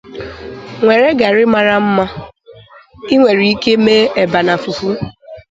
Nwere 0.81 1.07
gari 1.19 1.43
nmara 1.47 1.75
mma, 1.85 2.05
inwere 3.13 3.43
ike 3.53 3.73
mee 3.85 4.11
eba 4.23 4.39
na 4.45 4.55
fufu. 4.61 4.89